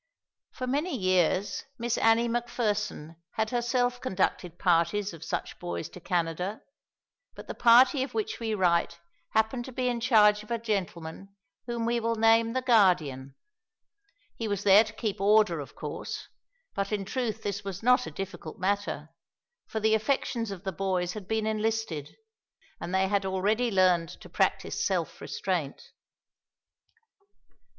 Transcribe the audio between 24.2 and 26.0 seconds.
practise self restraint.